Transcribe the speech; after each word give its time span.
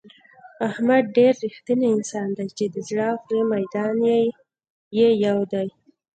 احمد 0.67 1.03
ډېر 1.17 1.33
رښتینی 1.45 1.87
انسان 1.95 2.27
دی 2.57 2.67
د 2.71 2.77
زړه 2.87 3.05
او 3.11 3.17
خولې 3.23 3.41
میدان 3.53 3.95
یې 4.97 5.09
یو 5.25 5.39
دی. 5.51 5.67